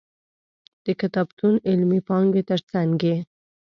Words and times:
د 0.85 0.87
کتابتون 1.01 1.53
علمي 1.69 1.99
پانګې 2.07 2.41
تر 2.49 2.59
څنګ 2.71 2.91
یې. 3.07 3.17